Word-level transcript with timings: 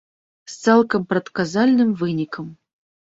З 0.53 0.69
цалкам 0.69 1.05
прадказальным 1.13 1.95
вынікам. 2.03 2.45